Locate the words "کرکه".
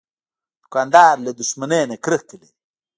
2.03-2.35